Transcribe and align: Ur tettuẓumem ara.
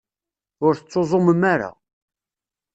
Ur 0.65 0.73
tettuẓumem 0.75 1.41
ara. 1.53 1.71